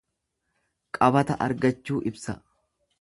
Qabata 0.97 1.37
argachuu 1.49 2.01
ibsa. 2.13 2.37